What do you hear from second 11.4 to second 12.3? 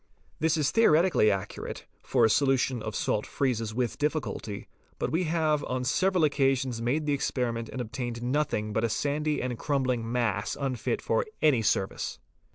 any service.